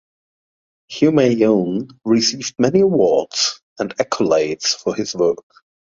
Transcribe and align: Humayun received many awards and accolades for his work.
Humayun 0.93 1.89
received 2.05 2.55
many 2.57 2.79
awards 2.79 3.61
and 3.77 3.95
accolades 3.97 4.69
for 4.75 4.95
his 4.95 5.13
work. 5.13 5.45